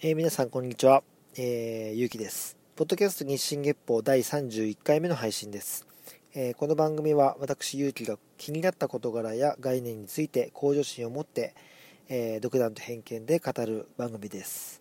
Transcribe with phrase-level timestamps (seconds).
[0.00, 1.02] えー、皆さんこんにちは、
[1.36, 2.56] えー、ゆうきです。
[2.76, 5.88] ポッドキャスト日進月報第31回目の配信です。
[6.36, 11.52] えー、この番組は私ゆうきが気になった事柄や概念について向上心を持って、
[12.08, 14.80] え、独断と偏見で語る番組です。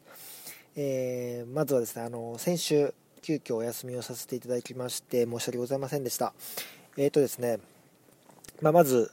[0.75, 2.93] え、まずはですね、あの先週
[3.23, 6.31] 急遽お休みをさせていただきまして申し訳ございませんでした。
[6.95, 7.57] えっ、とですね、
[8.62, 9.12] まあ、まず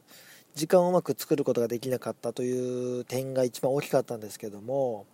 [0.54, 5.06] 時間をうまく作ることができなかったという点が一番大きかったんですけども、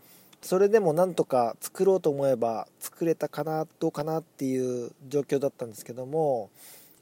[0.43, 6.51] それでもなんとか作ろうと思えば作れたかなどうかなっていう状況だったんですけども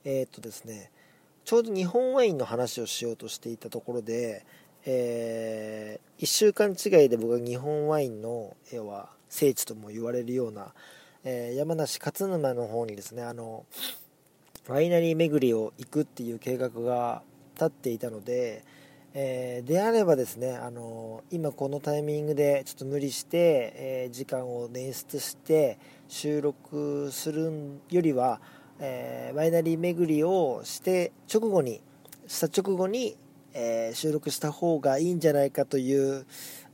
[0.04, 0.90] えー、っとですね
[1.44, 4.44] ちょうど日本ワインの話をしようとしていたところで、
[4.84, 10.72] えー、1週間違いで僕は日本ワインの要は聖地とも言われるような、
[11.24, 13.64] えー、山梨勝沼の方にですねあの
[14.68, 17.22] ワイナリー巡りを行くっていう計画が
[17.54, 18.62] 立っていたので、
[19.20, 28.40] えー、であればですね、あのー、今このタイミングでちょっと無理して、えー、時間を捻出して収録するよりは、
[28.78, 31.80] えワイナリー巡りをして直後に
[32.28, 33.16] した直後に、
[33.54, 36.24] え収録した方がいいんじゃないかという、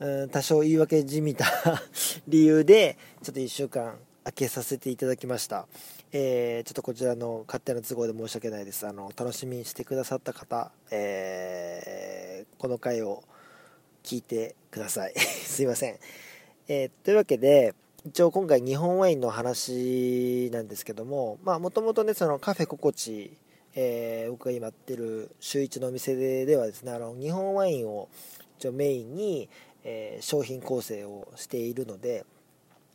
[0.01, 1.47] うん、多少言い訳じみた
[2.29, 5.67] 理由でちょっと1週間開けさせていただきました。
[6.17, 8.87] えー、ちょっとこちらの勝手な都合で申し訳ないです。
[8.87, 13.25] あの、楽しみにしてくださった方、えー、この回を
[14.05, 15.15] 聞いてください。
[15.19, 15.99] すいません。
[16.69, 17.75] えー、というわけで、
[18.07, 23.37] 一応今回日本ワインの話なんですけども、まあもともとね、そのカフェ心地、
[23.75, 28.09] えー、僕が今やってる週一のお店でではですね、あの、日本ワインを
[28.61, 29.49] 一応メインに、
[29.83, 32.25] えー、商品構成をしているので、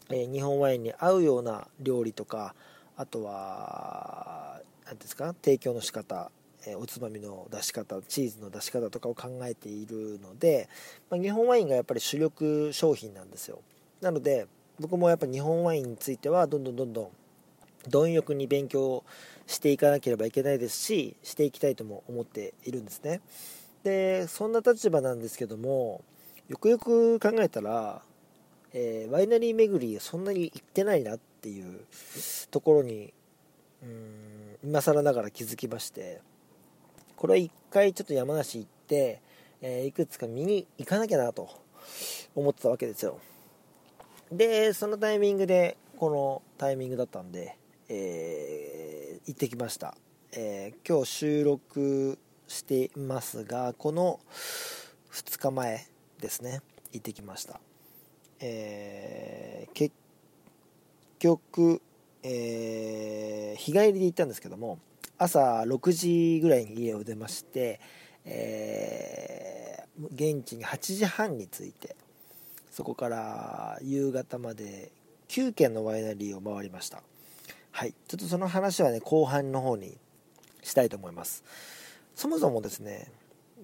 [0.10, 2.56] えー、日本ワインに合うような料理とか、
[3.00, 5.34] あとは何ですか？
[5.42, 6.32] 提供の仕方
[6.68, 10.68] えおつまみの出し方チーズの出し方とかを考えているので、
[11.10, 13.62] まあ、日本ワインがやっぱり主力商品なんですよ。
[14.02, 14.48] なので
[14.82, 17.10] 僕もやっぱ日本ワインについてはどんどんどんどん
[17.88, 19.06] 貪欲に勉強
[19.48, 23.22] していかなければいけないですししていきたいとも思っているんですね。
[23.86, 26.04] でそんな立場なんですけども
[26.50, 28.02] よくよく考えたら、
[28.74, 31.86] えー、ワイナリー巡りそんなに行ってないなっっていう
[32.52, 33.14] ところに
[33.82, 36.22] うん今更ながら気づきまして
[37.16, 39.22] これは一回ちょっと山梨行って、
[39.62, 41.50] えー、いくつか見に行かなきゃなと
[42.36, 43.20] 思ってたわけですよ。
[44.32, 47.58] でそのタイミングでこのタイミングだったんで、
[47.88, 49.96] えー、行ってきました、
[50.34, 54.20] えー、今日収録していますがこの
[55.12, 55.88] 2日前
[56.20, 56.62] ですね
[56.92, 57.62] 行ってきました。
[58.42, 59.94] えー、結
[61.20, 61.82] 局、
[62.24, 64.80] えー、日帰りで行ったんですけども
[65.18, 67.80] 朝6時ぐらいに家を出まして、
[68.26, 70.06] えー、
[70.38, 71.96] 現地に8時半に着いて
[72.72, 74.92] そこから夕方まで
[75.28, 77.04] 9軒のワイナリーを回りました。
[77.72, 79.98] はいちょっとその話はね後半の方に
[80.64, 81.44] したいと思います。
[82.16, 83.12] そもそもですね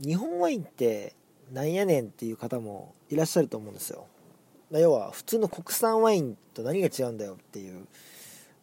[0.02, 1.14] 日本ワインって
[1.52, 4.08] なんやねんっていう方もいらっしゃると思うんですよ、
[4.72, 7.86] 要は普通の国産ワインと何が違うんだよっていう。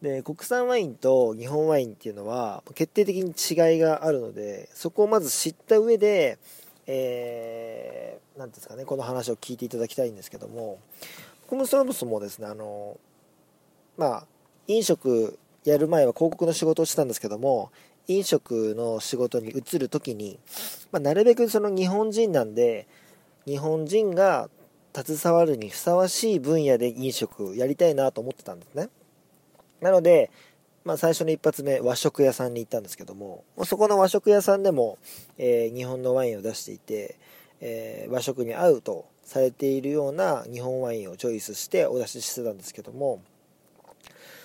[0.01, 6.37] で国産ワインと日本ワインっていうのは決定的に違いがあるのでそこをまず知った上で
[6.87, 10.79] えー、なんですかねこの話を聞いていただきたいんですけども
[11.43, 12.97] 僕もそもそもですねあの
[13.97, 14.25] まあ
[14.67, 17.71] 飲食やる前は広告の仕事をしてたんですけども
[18.07, 20.37] 飲食の仕事に移る時に、
[20.91, 22.85] まあ、なるべくその日本人なんで
[23.45, 24.49] 日本人が
[24.95, 28.89] 携わるにふさわしい分野で飲食やりたいなと思ってたんですね。
[29.81, 30.31] なので、
[30.85, 34.97] まあ、最初の一発目和食屋さんに行ったんですけどもそこの和食屋さんでも、
[35.37, 37.17] えー、日本のワインを出していて、
[37.61, 43.21] えー、和食に合うとされているような日本ワインをチョイスしてお出ししてたんですけども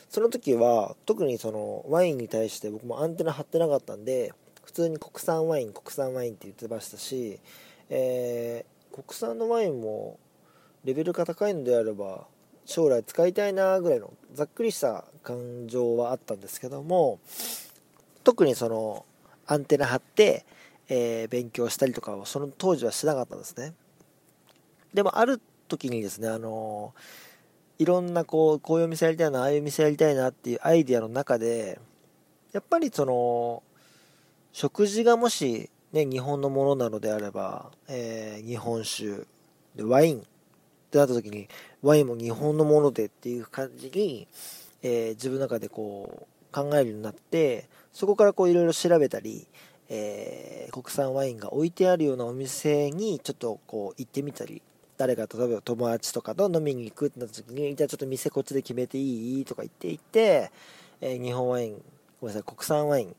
[0.09, 4.33] その時は特にそのワインに対して僕もアンテナ張ってなかったんで
[4.65, 7.41] 普通に国産ワイン国産ワインって言ってましたし、
[7.91, 10.19] えー、国産のワインも
[10.85, 12.27] レベルが高いのであれば
[12.65, 17.19] 将来使いたいなぐらいのざっくりした感情はあったんですけども
[18.25, 19.07] 特にその
[19.47, 20.45] アンテナ張って、
[20.89, 23.73] えー、勉強したりとかをその当時はしなかったんですね。
[24.93, 26.95] でもある時にですねあの
[27.79, 31.79] いろんなこうこういう店やりたいなああいう店やりたいなっていうアイデアの中で
[32.53, 33.63] やっぱりその
[34.53, 39.27] 食事がもしね日本のものなのであれば、えー、日本酒
[39.77, 40.27] でワイン
[40.89, 41.49] ってなった時に
[41.83, 44.27] ワインも日本のものでっていう感じに、
[44.83, 49.47] えー、自分の中でこう考えるようになってそこからこういろいろ調べたり、
[49.91, 54.63] えー、国産ワインが置いてあるようなお店にちょっとこう行ってみたり
[54.97, 60.51] 誰か例えば友達とかと飲みに行くってなった時にじゃあちょっと店こっちで決めていいとか言っていて、
[61.03, 61.83] えー、日本ワイン
[62.21, 63.13] ごめんなさい国産ワインっ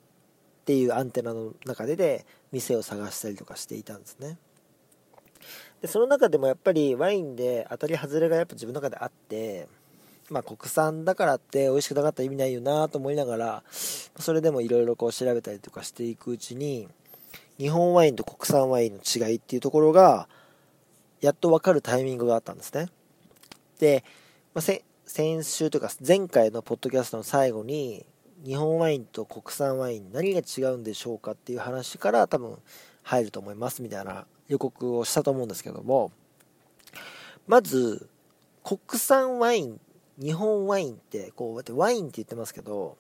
[0.66, 4.38] ていうアンテナの中でで店を探したりとかしていたんですね。
[5.82, 9.68] でその中でもやっぱりワインで当たり外れがやっぱ自分の中であって
[10.30, 16.88] まあ国産だからって美味しくなかったら意味ないよなと思いながらそれでもいろいろこう調べたりとかしていくうちに
[17.58, 20.28] 日本ワインと国産ワインの違いっていうところが
[21.22, 22.88] やっと分かるタイミングがあったんですね。
[23.80, 24.06] で、
[24.54, 24.62] まあ、
[25.06, 28.06] 先週というか前回のポッドキャストの最後に
[28.46, 32.58] 日本ワインと国産ワイン何が違うんでしょうかっていう話から多分
[33.04, 36.12] 入ると思いますみたいな予告をしたと思うんですけども
[37.48, 38.10] まず
[38.64, 39.80] 国産ワイン
[40.22, 42.98] 日本ワインってこうやってワインって言ってますけど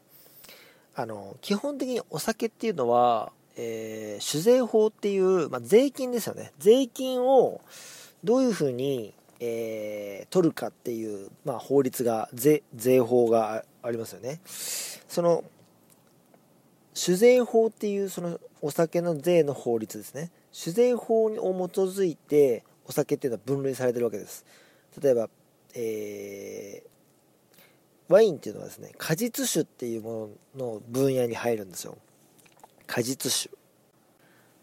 [0.95, 6.51] あの基本的にお酒っていうのは、えー、酒税法っていう、まあ、税金ですよね。
[6.59, 7.61] 税金を
[8.23, 14.41] どういうふうに、えー、取るかっていう、まあ、法律が税税法がありますよね。
[14.45, 15.43] その
[16.93, 20.31] 酒税法っていうそのお酒の税の法律ですね。
[20.51, 21.29] 酒税法を
[21.69, 24.45] 基づいてお酒っていうのは分類されてるわけです。
[25.01, 25.29] 例えば、
[25.75, 31.97] えー、ワインっていうのはですね果実酒っていうものの分野に入るんですよ。
[32.87, 33.51] 果実酒。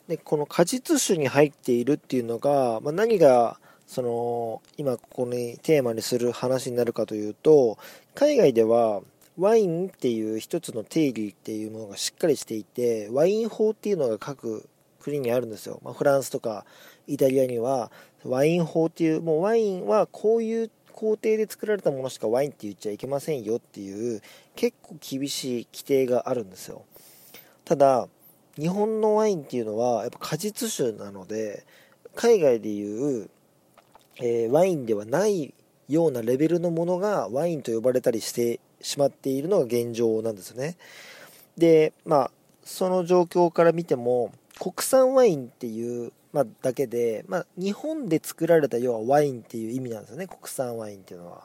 [0.08, 7.78] でこの果実酒に入っているっていうのが、まあ、何がその今ここにテーマにする話になるかというと
[8.14, 9.00] 海外では
[9.38, 14.68] ワインっていう一つの定義っていうものがしっかりしていてワイン法っていうのが各
[15.06, 16.64] 国にあるんですよ、まあ、フランスとか
[17.06, 17.92] イタリアには
[18.24, 24.20] ワイン法っていうもうワインはこういう工程で作られたものしかワインって言っちゃいけませんよっていう
[24.56, 26.82] 結構厳しい規定があるんですよ。
[27.64, 28.08] ただ
[28.58, 31.64] 日本のワインっていうのはやっぱ果実酒なので
[32.14, 33.28] 海外でいう、
[34.16, 35.54] えー、ワインではない
[35.88, 40.76] ようなレベルのものがワインと呼ばれたりしてしまっているのが現状なんですね。
[41.58, 42.30] でまあ
[42.64, 51.44] その状況から見ても国産ワインっていう、まあ、だけで、まあ、日本で作られた要はワインっていう意味なんですよね国産ワインっていうのは。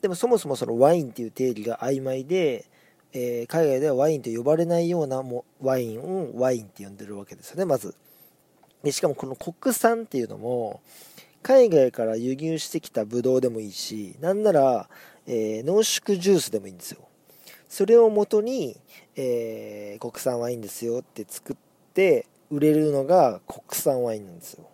[0.00, 2.66] でもそもそもそのワインっていう定義が曖昧で
[3.14, 7.94] えー、海外ではワインと呼ばれないようなもワインをワインって呼んでるわけですよねまず。
[8.82, 10.80] でしかもこの国産っていうのも
[11.42, 14.88] 海外から輸入してきたブドウでもいいしなんなら、
[15.26, 17.00] えー、濃縮ジュースでもいいんですよ。
[17.68, 18.76] それをもとに、
[19.16, 21.56] えー、国産ワインですよって作っ
[21.94, 24.68] て売れるのが国産ワインなんですよ。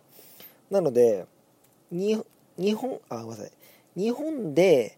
[0.69, 1.25] なので
[1.89, 2.15] 日
[2.75, 3.51] 本あごめんなさい。
[3.95, 4.97] 日本で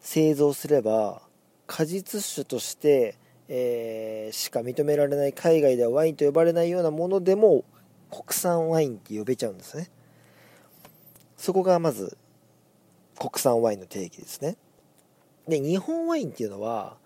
[0.00, 1.22] 製造すれば
[1.66, 3.16] 果実酒として、
[3.48, 7.64] えー、しか認められない海外ではワインと呼ばれないようなものでも
[8.10, 9.90] 国産ワインって呼べちゃうんですね。
[11.38, 12.18] そこがまず
[13.18, 14.58] 国産ワインの定義ですね。
[15.48, 16.98] で日本ワインっていうのは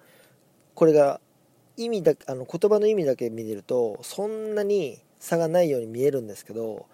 [0.75, 1.21] これが
[1.77, 6.87] 意味だあの言葉の意味だけ見てるとそんなに差がないように見えるんですけど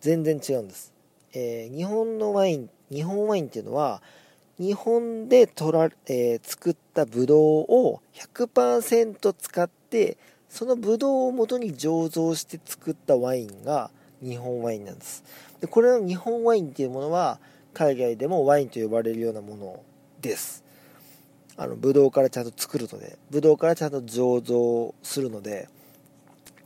[0.00, 0.92] 全然違うんです、
[1.32, 4.02] えー、日本のワイン日本ワインっていうのは
[4.58, 7.38] 日本で取ら、えー、作ったブドウ
[7.68, 10.16] を100%使って
[10.48, 13.90] そのブドウを元に醸造して作ったワインが
[14.22, 15.24] 日本ワインなんです。
[15.60, 17.38] でこれの日本ワインっていうものは
[17.74, 19.82] 海外でもワインと呼ばれるようなもの
[20.22, 20.64] です。
[21.56, 25.68] あのブドウからちゃんと作るのでブドウからちゃんと醸造するので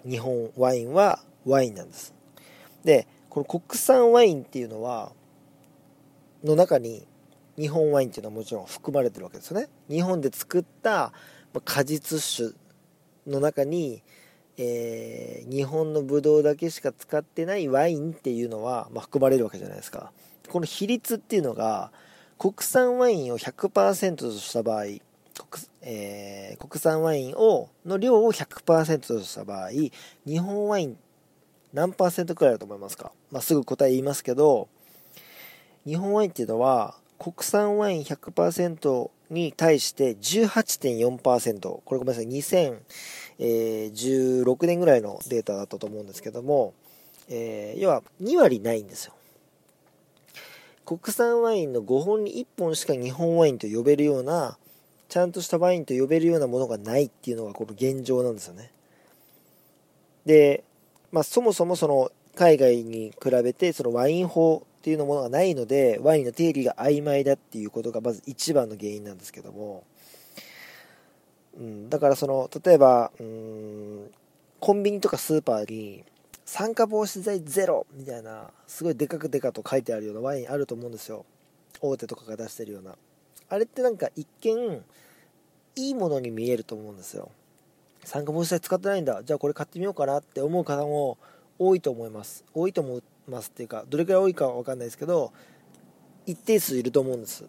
[0.09, 2.15] 日本ワインはワインなんです。
[2.85, 5.13] でこの国産ワインっていうのは
[6.43, 7.07] の中に
[7.59, 9.69] 日本ワインっていうのはもちろん含まれてるわけですよね。
[9.89, 11.13] 日本で作った
[11.65, 12.57] 果実酒
[13.27, 14.03] の中に、
[14.57, 20.13] えー、日本のブドウだけしか使ってないワインっていうのは、まあ、含まれるわけじゃないですか。
[20.49, 21.93] この比率っていうのが
[22.41, 25.03] 国産ワインを100%とした場合国,、
[25.83, 29.93] えー、国産ワインをの量を100%とした場合日
[30.39, 30.97] 本ワイン
[31.75, 34.69] 何パーセントくらいだと思いますか、まあ、すぐ答え言いますけど
[35.85, 42.27] 日本ワインっていうのは国産ワイン100%に対して18.4%これごめんなさい。
[43.39, 46.73] 2016年ぐらいのデータだったと思うんですけども、
[47.29, 49.13] えー、要は2割ないんですよ。
[50.91, 54.59] 国産ワインの5本に1本しか日本ワインと呼べるような
[55.09, 58.73] ちゃんとしたワインと呼べるようなものがないっていうのがこの現状なんですよね。
[60.27, 60.65] で、
[61.13, 69.85] まあ、そもそもその海外に比べてそのワイン法っていうのものがないのでワインの定義が曖昧だっていうことがまず一番の原因なんですけども、
[71.57, 74.11] うん、だからその例えばうん
[74.59, 76.03] コンビニとかスーパーに
[76.52, 81.25] 酸化防止剤ゼロみたいなすごいでかくでかと書いてあるようなワインあると思うんですよ。
[81.80, 82.97] 大手とかが出してるような。
[83.49, 84.83] あれってなんか一見
[85.76, 87.30] いいものに見えると思うんですよ。
[88.02, 89.23] 酸化防止剤使ってないんだ。
[89.23, 91.19] じゃあこれ買ってみようかなって思う方も
[91.57, 92.45] 多いと思います。
[92.52, 95.33] 多いと思いますっていうかどれくらい多いかは分かんないですけど
[96.26, 97.45] 一定数いると思うんです。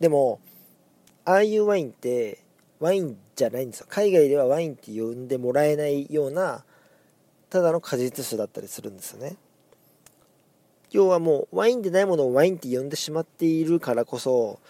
[0.00, 0.40] でも
[1.26, 2.38] ああいうワインって
[2.80, 3.86] ワインじゃないんですよ。
[3.90, 6.64] 海外ではワインって呼んでもらえないような
[7.50, 9.36] ただの果実酒だったりするんですよね。
[10.90, 14.60] 要はもうワインでないものをワインって呼んでしまっているからこそ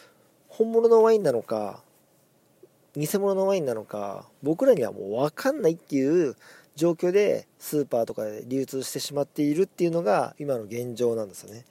[0.49, 1.83] 本物のワインなのか
[2.97, 6.35] 偽物のワインなのか僕らにはもう分かんないっていう
[6.75, 11.65] 状況でスーパーとかで流通してしまっているっていうのが今の現状なんですよね。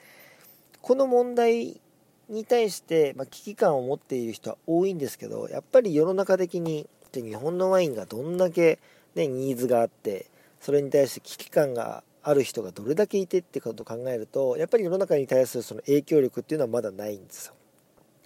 [0.81, 1.81] この問題
[2.29, 8.79] に対して、まあ、危機感を持っている人は多いんですけどやっぱり世の中的に日本のワインがどんだけ、
[9.15, 10.27] ね、ニーズがあって
[10.59, 17.53] それに対して危機感がある人がどれだけいてってことを考えるとやっぱり世の中に対するその影響力っていうのはまだないんですよ。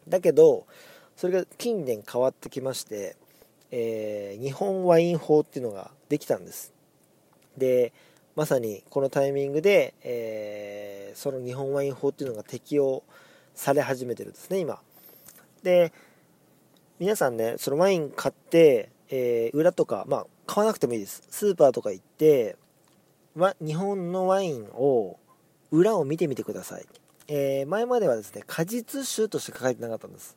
[0.07, 0.65] だけど
[1.17, 3.17] それが近年変わってきまして、
[3.71, 6.73] えー、日本ワイン法っていうのができたんです。
[7.57, 7.91] で
[8.37, 13.03] まさにこのタイミングで、えー、その日本ワイン法っていうのが適用
[13.53, 14.79] され始めてるんですね今。
[15.61, 15.91] で
[16.99, 21.21] 皆さんねそのワイン買って、えー、裏とかまあ買わなくてもいいです。
[21.29, 22.55] スーパーとか行って
[23.35, 25.19] ま日本のワインを
[25.69, 26.85] 裏を見てみてください、
[27.27, 30.35] えー、前まではですね果実酒として書いてなかったんです。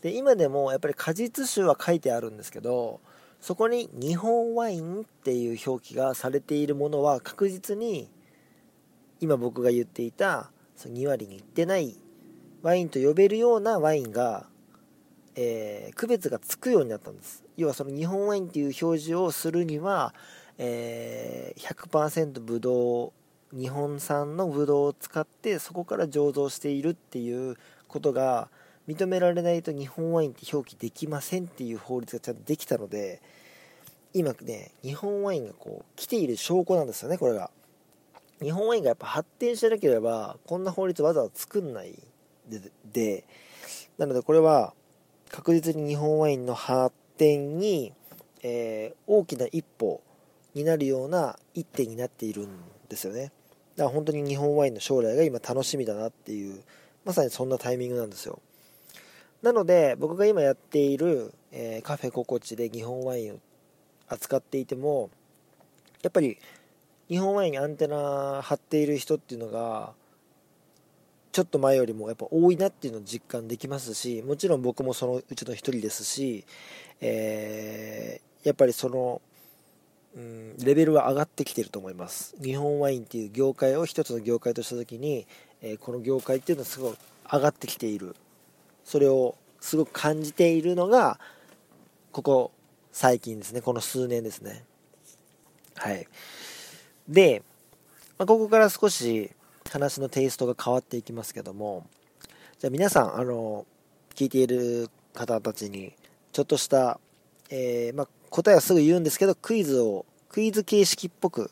[0.00, 3.02] で今でもやっぱり果実酒は書いてあるんですけど
[3.42, 8.10] そこに日本ワインっていう表記がされているものは確実に
[9.20, 11.94] 今僕が言っていたその2割にいってない
[12.62, 14.46] ワインと呼べるようなワインが、
[15.36, 17.41] えー、区別がつくようになったんです。
[17.56, 20.14] 要はその日本ワインっていう表示をするには、
[20.58, 23.12] えー、100%ブドウ
[23.56, 27.56] 日本産のブドウを使ってそこから醸造しているっていう
[27.86, 28.48] ことが
[28.88, 33.20] 認められないと日本ワインって表記できませんっていう法律がちゃんとできたので
[34.14, 37.50] 今ね日本ワインがこう来ている証拠なんですよねこれが。
[38.40, 41.96] 日本ワインがやっぱ発展してなければこんな法律わざわざ作んない
[42.92, 43.24] で
[43.98, 44.74] なのでこれは
[45.30, 47.92] 確実に日本ワインの発展に、
[48.42, 50.02] えー、大きな一歩
[50.54, 52.48] になるような一手になっているん
[52.88, 53.32] ですよね。
[53.76, 56.62] だから本当に日本ワインの将来が今楽しみだなっていう
[57.04, 58.40] まさにそんなタイミングなんですよ。
[59.42, 63.38] なので僕が今やっている、えー、カフェ心地で日本ワインを
[64.08, 65.10] 扱っていても
[66.02, 66.38] やっぱり
[67.08, 69.94] 日本ワインにアンテナ張っている人っていうのが
[71.32, 76.44] ちょっと前よりもやっぱ多いなっていうのを実感できますしもちろん僕もそのうちの一人ですし、
[77.00, 79.22] えー、やっぱりその、
[80.14, 82.36] うん、レベルは上がってきてると思います。
[82.42, 85.26] 日本ワインっていう業界を一つの業界とした時に、
[85.62, 86.94] えー、この業界っていうのはすごい
[87.32, 88.14] 上がってきている。
[88.84, 91.18] それをすごく感じているのが
[92.10, 92.52] ここ
[92.92, 93.62] 最近ですね。
[93.62, 94.64] この数年ですね。
[95.76, 96.06] はい。
[97.08, 97.42] で、
[98.18, 99.30] まあ、ここから少し
[99.72, 101.86] 話のテイストが変わっていきますけども
[102.58, 103.66] じゃあ皆さんあの
[104.14, 105.94] 聞いている方たちに
[106.32, 107.00] ちょっとした、
[107.50, 111.50] えー、まあ、答えはすぐ言うんですけどクイズをクイズ形式っぽく、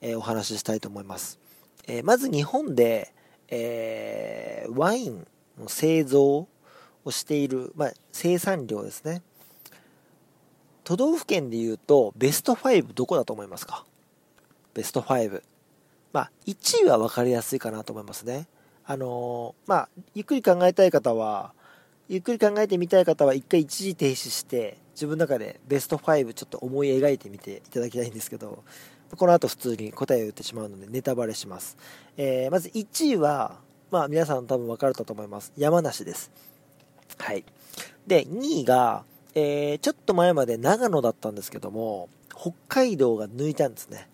[0.00, 1.38] えー、お話ししたいと思います、
[1.86, 3.12] えー、まず日本で、
[3.48, 5.26] えワイン
[5.58, 6.48] の製造
[7.04, 9.22] をしている、まあ、生産量ですね。
[10.84, 13.84] 都道府県でいうとベスト5どこだと思いますか？
[14.74, 15.42] ベスト5
[16.12, 18.46] まあ1位は分かりやすいかなと思いますね
[18.84, 21.52] あのー、まあゆっくり考えたい方は
[22.08, 28.62] ゆっくり考えてみたい方は一回一時停止して自分の中でベスト5ちょっと思い描いてみていただきたいんですけど
[29.16, 31.76] この後普通に答えを言ってしまうのでネタバレします、
[32.16, 33.56] えー、まず1位は
[33.90, 36.30] まあ皆さん多分分かると思います山梨です
[37.18, 37.44] はい。
[38.06, 39.04] で、2位が、
[39.34, 44.08] えー、ちょっと前まで長野だったんですけども、北海道が抜いたんですね。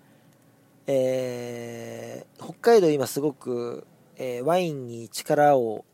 [0.90, 5.84] えー、北海道今すごく、えー、ワインに力を、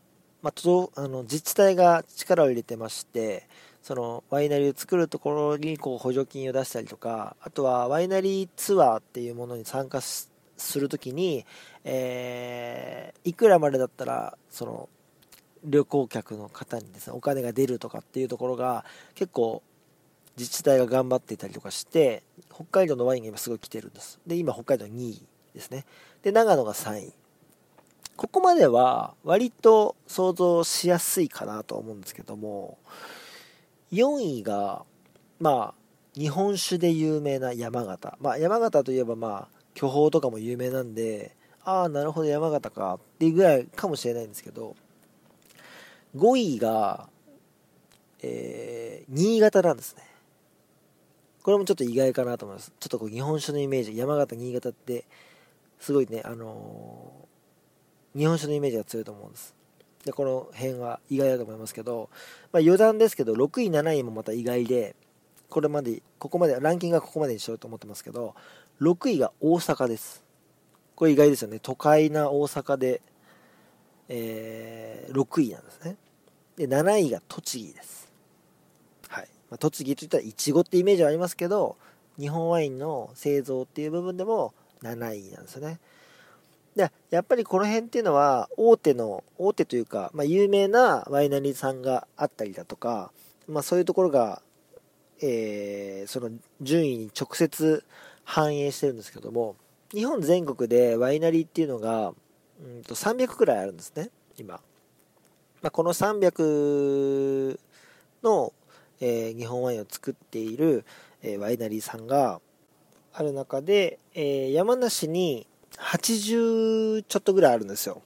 [0.41, 0.53] まあ、
[0.95, 3.47] あの自治体が力を入れてまして、
[3.83, 10.29] そのワイナリーを作るところにこう補助金を出したりとか、あとはワイナリーツアーっていうものに参加す
[10.79, 11.45] るときに、
[11.83, 14.87] えー、いくらまでだったら、その
[15.65, 19.61] 旅行客の方にですねお金が出るとかっていうところが結構
[20.37, 22.23] 自治体が頑張っていたりとかして
[22.53, 24.19] 北海道のワインが今すごい来てるんです。
[24.27, 25.85] で今北海道2位ですね。
[26.23, 27.13] で長野が3位。
[28.17, 32.77] ここまでは割と想像しやすいかなと思うんですけども
[33.91, 34.85] 4位が
[35.39, 38.17] まあ日本酒で有名な山形。
[38.21, 44.75] まあ山形といえばまあ巨峰とかも有名なんでああなるほど山形かっていうぐらいかもしれないんですけど
[46.15, 47.09] 5位が、
[48.21, 50.14] えー、新潟なんですね。
[51.45, 52.73] これもちょっと意外かなと思います。
[52.79, 55.05] ちょっとこう日本酒のイメージ山形新潟って
[55.79, 59.53] すごいねあのー、日本酒のイメージが強いと思うんです。
[60.05, 62.09] でこの辺は意外だと思いますけど、
[62.51, 64.95] まあ、余談ですけど6位7位もまた意外で
[65.47, 68.33] これまでここまでランキングはここまでにしようと思ってますけど
[68.81, 70.23] 6位が大阪です。
[70.95, 71.59] これ意外ですよね。
[71.59, 73.03] 都会な大阪で、
[74.09, 75.95] えー、6位なんですね。
[76.57, 78.04] で7位が栃木です、
[79.49, 81.77] ま、栃木といったらいちごってイメージはありますけど
[82.19, 85.79] 日本ワインの製造っていう部分でも7位なんですよね。
[86.75, 93.11] でやっぱりこの辺っていうのは大手の大手というか、まあ、有名なワイナリーさんがあったりだとか、
[93.47, 94.41] まあ、そういうところが、
[95.21, 97.85] えー、その順位に直接
[98.25, 99.55] 反映してるんですけども
[99.93, 102.13] 日本全国でワイナリーっていうのが
[102.61, 104.55] うんと300くらいあるんですね今、
[105.61, 107.57] まあ、この300
[108.21, 108.51] の、
[108.99, 110.85] えー、日本ワインを作っている、
[111.21, 112.39] えー、ワイナリーさんが
[113.13, 115.47] ある中で、えー、山梨に
[115.77, 118.01] 80ちょっとぐらいあるんですよ。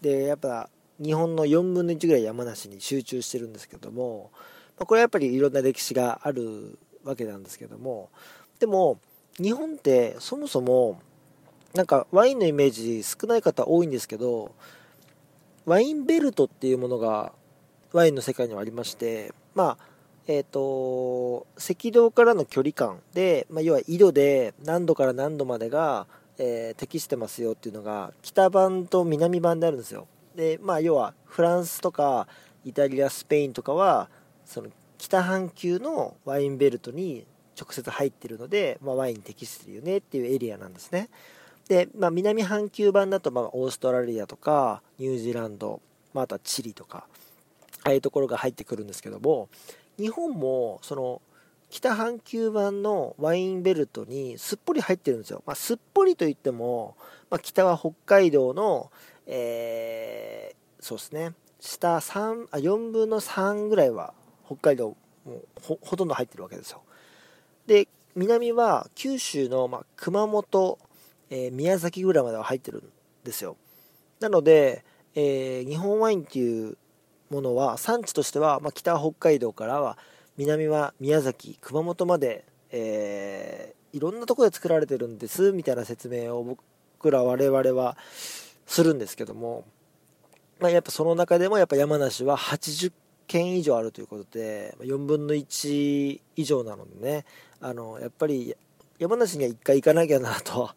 [0.00, 0.68] でやっぱ
[0.98, 4.30] 日本の4分の1ぐらい山梨に集中してるんですけども、
[4.78, 8.10] まあ、これはやっぱりいろんな歴史があるわけなんですけども
[8.58, 8.98] でも
[9.38, 11.00] 日本ってそもそも
[11.74, 14.54] なんかワインのイメージ少ない方多いんですけど
[15.66, 17.32] ワインベルトっていうものが
[17.92, 19.95] ワインの世界にはありましてまあ
[20.26, 26.06] えっ、ー、と赤道からの距離感で、まあ、要は緯度で何度から何度までが
[26.38, 30.06] えー、適してますよっていうのが北版と南版であるんですよ。
[30.34, 32.28] でまあ要はフランスとか
[32.64, 34.08] イタリアスペインとかは
[34.44, 34.68] その
[34.98, 37.26] 北半球のワインベルトに
[37.58, 41.08] 直接入ってるので、まあ、ワイン適してるよねっていうエリアなんですね。
[41.68, 45.80] で、まあ、南半球版だとまあオーストラリアとかニュージーランド、
[46.12, 47.06] まあ、あとはチリとか
[47.82, 49.48] ああいうところが入ってくるんですけども
[49.98, 51.22] 日本もその
[51.68, 55.42] 北半球版のワインベルトにすっぽり入ってるんですよ。
[55.46, 56.96] まあ、すっぽりといっても、
[57.28, 58.90] まあ、北は北海道の、
[59.26, 64.14] えー、そうですね、下3あ4分の3ぐらいは
[64.46, 66.82] 北海道もほほとんど入ってるわけですよ。
[67.66, 70.78] で、南は九州の、まあ、熊本、
[71.30, 72.82] えー、宮崎ぐらいまでは入ってるん
[73.24, 73.56] ですよ。
[74.20, 76.78] なので、えー、日本ワインっていう
[77.30, 79.98] ものは産地としては、まあ、北北海道からは
[80.36, 87.96] 南は宮崎熊本まで、えー、いろんなとこで作られてるんですみたいな説明を僕ら我々は
[88.66, 89.64] するんですけども、
[90.60, 92.92] まあ、やっぱその中でもやっぱ山梨は80
[93.26, 97.24] 件以上あるということで4分の1以上なのでね
[97.60, 98.54] あのやっぱり
[98.98, 100.70] 山梨には1回行かなきゃなと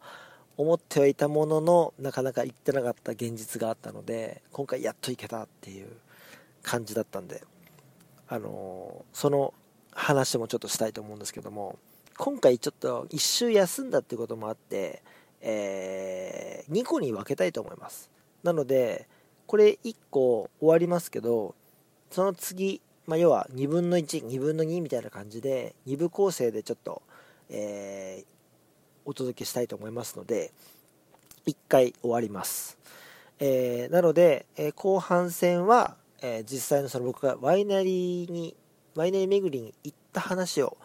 [0.56, 5.88] 思ってはいたもののなかなか行ってなかった現実があったので今回やっと行けたっていう
[6.62, 7.42] 感じだったんで
[8.28, 9.54] あのその
[9.92, 11.78] 話もちょっとしたいと思うんですけども
[12.16, 15.02] 今回ちょっと1周休んだってこともあって、
[15.40, 18.10] えー、2個に分けたいと思います。
[18.42, 19.08] なので
[19.46, 21.54] これ1個終わりますけど
[22.10, 27.02] その次、まあ、要は2分の12分の2みたいな感じで2部構成でちょっと、
[27.48, 28.24] えー、
[29.04, 30.52] お届けしたいと思いますので
[31.46, 32.78] 1回終わります、
[33.38, 38.56] えー、なので、えー、後半戦はえー、実際のその僕がワイナリーに
[38.94, 40.76] ワイナリー巡りに行った話を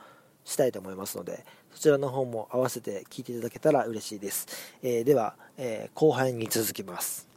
[0.43, 4.48] したいと思いますのでそちらの方も合わせて聞いていただけたら嬉しいです、
[4.82, 7.35] えー、では、えー、後半に続きます。